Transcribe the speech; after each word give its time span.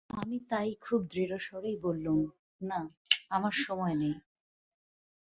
আমি 0.09 0.37
তাই 0.49 0.69
খুব 0.81 0.99
দৃঢ়স্বরেই 1.07 1.77
বললুম, 1.77 2.19
না, 2.61 2.79
আমার 3.29 3.55
সময় 3.57 3.95
নেই। 3.95 4.15